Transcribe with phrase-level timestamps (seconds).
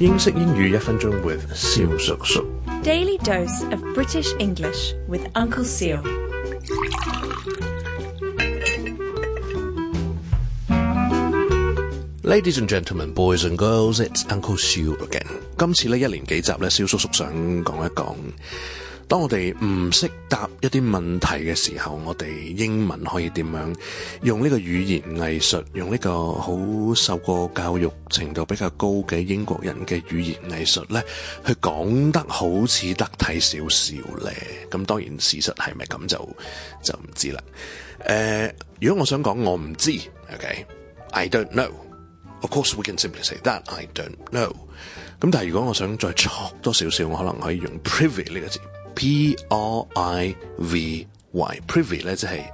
[0.00, 1.38] 英式英语一分钟 with
[2.82, 5.62] Daily dose of British English with Uncle
[12.24, 15.24] Ladies and gentlemen, boys and girls, it's Uncle Seal again。
[15.56, 17.32] 今次呢一連幾集呢，蕭叔叔想
[17.62, 18.16] 講一講。
[19.08, 22.26] 當我哋唔識答一啲問題嘅時候，我哋
[22.56, 23.74] 英文可以點樣
[24.22, 26.58] 用呢個語言藝術，用呢個好
[26.94, 31.02] 受過教育程度比較高嘅英國人嘅語言藝術咧，
[31.46, 34.32] 去講得好似得體少少咧。
[34.70, 36.36] 咁當然事實係咪咁就
[36.82, 37.42] 就唔知啦。
[38.08, 39.90] 誒，如果我想講我唔知
[40.34, 41.70] ，OK，I don't know。
[42.40, 44.48] Of course, we can simply say that I don't know。
[45.20, 48.60] 咁但係如果我想再錯多少少，我可能可以用 privy 呢個字。
[48.96, 52.44] Privy，privy 咧系係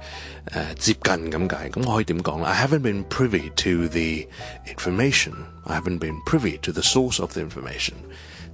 [0.75, 4.27] 接近咁解，咁我可以點講咧？I haven't been privy to the
[4.73, 5.33] information.
[5.65, 7.93] I haven't been privy to the source of the information。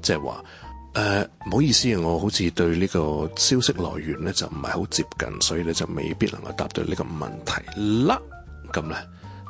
[0.02, 0.44] 即係話
[0.96, 7.62] 诶，唔好意思啊，我好似對呢個消息來源咧就唔係好接近，所以咧就未必能夠答到呢個問題
[8.06, 8.20] 啦。
[8.74, 8.98] 咁咧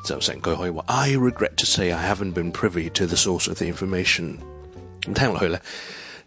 [0.05, 4.37] 就成句可以話：I regret to say I haven't been privy to the source of the information。
[5.01, 5.59] 咁聽落去咧。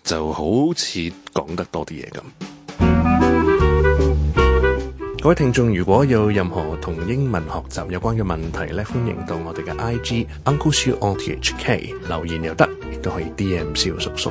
[0.03, 0.43] 就好
[0.75, 0.99] 似
[1.33, 2.21] 講得多啲嘢咁。
[5.23, 14.31] 各位聽眾如果有任何同英文學習有關嘅問題咧，歡迎到我哋嘅 I G Uncle Sir o T H K 留言又得，亦都可以 D M 小叔叔。